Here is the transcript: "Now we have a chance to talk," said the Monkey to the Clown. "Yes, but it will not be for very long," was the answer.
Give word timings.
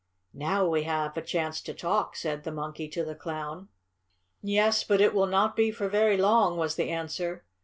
"Now 0.33 0.67
we 0.67 0.81
have 0.85 1.15
a 1.15 1.21
chance 1.21 1.61
to 1.61 1.75
talk," 1.75 2.15
said 2.15 2.43
the 2.43 2.51
Monkey 2.51 2.87
to 2.87 3.05
the 3.05 3.13
Clown. 3.13 3.67
"Yes, 4.41 4.83
but 4.83 4.99
it 4.99 5.13
will 5.13 5.27
not 5.27 5.55
be 5.55 5.69
for 5.69 5.87
very 5.87 6.17
long," 6.17 6.57
was 6.57 6.73
the 6.75 6.89
answer. 6.89 7.45